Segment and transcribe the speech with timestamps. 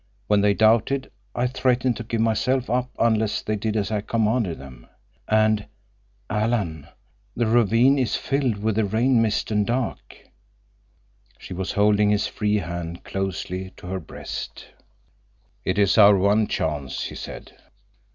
[0.25, 4.57] When they doubted, I threatened to give myself up unless they did as I commanded
[4.57, 4.87] them.
[5.27, 10.17] And—Alan—the ravine is filled with the rain mist, and dark—"
[11.37, 14.69] She was holding his free hand closely to her breast.
[15.65, 17.51] "It is our one chance," he said.